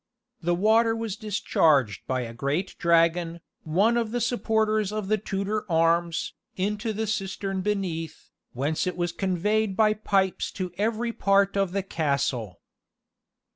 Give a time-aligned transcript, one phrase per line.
[0.41, 5.63] The water was discharged by a great dragon, one of the supporters of the Tudor
[5.71, 11.71] arms, into the cistern beneath, whence it was conveyed by pipes to every part of
[11.71, 12.61] the castle.